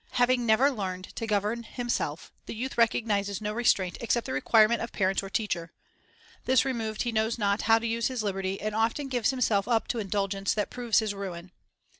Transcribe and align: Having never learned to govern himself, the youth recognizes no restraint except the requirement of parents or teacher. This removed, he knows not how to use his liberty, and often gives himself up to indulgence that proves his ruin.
Having 0.13 0.47
never 0.47 0.71
learned 0.71 1.15
to 1.15 1.27
govern 1.27 1.61
himself, 1.61 2.31
the 2.47 2.55
youth 2.55 2.75
recognizes 2.75 3.39
no 3.39 3.53
restraint 3.53 3.99
except 4.01 4.25
the 4.25 4.33
requirement 4.33 4.81
of 4.81 4.91
parents 4.91 5.21
or 5.21 5.29
teacher. 5.29 5.73
This 6.45 6.65
removed, 6.65 7.03
he 7.03 7.11
knows 7.11 7.37
not 7.37 7.61
how 7.61 7.77
to 7.77 7.85
use 7.85 8.07
his 8.07 8.23
liberty, 8.23 8.59
and 8.59 8.73
often 8.73 9.09
gives 9.09 9.29
himself 9.29 9.67
up 9.67 9.87
to 9.89 9.99
indulgence 9.99 10.55
that 10.55 10.71
proves 10.71 10.97
his 10.97 11.13
ruin. 11.13 11.51